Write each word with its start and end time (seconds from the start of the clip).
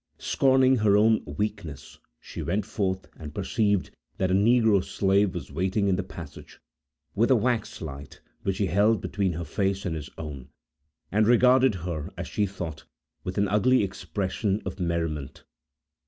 Scorning 0.17 0.77
her 0.77 0.97
own 0.97 1.21
weakness, 1.27 1.99
she 2.19 2.41
went 2.41 2.65
forth, 2.65 3.07
and 3.17 3.35
perceived 3.35 3.91
that 4.17 4.31
a 4.31 4.33
negro 4.33 4.83
slave 4.83 5.35
was 5.35 5.51
waiting 5.51 5.87
in 5.87 5.95
the 5.95 6.01
passage, 6.01 6.59
with 7.13 7.29
a 7.29 7.35
wax 7.35 7.81
light, 7.83 8.19
which 8.41 8.57
he 8.57 8.65
held 8.65 8.99
between 8.99 9.33
her 9.33 9.45
face 9.45 9.85
and 9.85 9.95
his 9.95 10.09
own, 10.17 10.49
and 11.11 11.27
regarded 11.27 11.75
her, 11.85 12.09
as 12.17 12.27
she 12.27 12.47
thought, 12.47 12.85
with 13.23 13.37
an 13.37 13.47
ugly 13.47 13.83
expression 13.83 14.59
of 14.65 14.79
merriment. 14.79 15.43